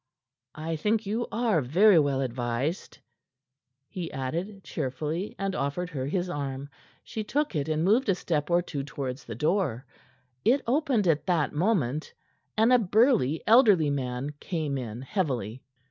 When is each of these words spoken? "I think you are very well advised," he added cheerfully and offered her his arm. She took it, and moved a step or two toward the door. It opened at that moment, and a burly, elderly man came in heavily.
"I 0.55 0.77
think 0.77 1.05
you 1.05 1.27
are 1.31 1.61
very 1.61 1.99
well 1.99 2.21
advised," 2.21 2.97
he 3.87 4.11
added 4.11 4.63
cheerfully 4.63 5.35
and 5.37 5.53
offered 5.53 5.91
her 5.91 6.07
his 6.07 6.27
arm. 6.27 6.69
She 7.03 7.23
took 7.23 7.53
it, 7.55 7.69
and 7.69 7.83
moved 7.83 8.09
a 8.09 8.15
step 8.15 8.49
or 8.49 8.63
two 8.63 8.83
toward 8.83 9.17
the 9.19 9.35
door. 9.35 9.85
It 10.43 10.61
opened 10.65 11.07
at 11.07 11.27
that 11.27 11.53
moment, 11.53 12.15
and 12.57 12.73
a 12.73 12.79
burly, 12.79 13.43
elderly 13.45 13.91
man 13.91 14.33
came 14.39 14.75
in 14.79 15.03
heavily. 15.03 15.61